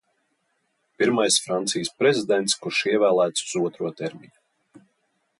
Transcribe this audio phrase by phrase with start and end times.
[1.01, 4.83] Pirmais Francijas prezidents, kurš ievēlēts uz otro termiņu.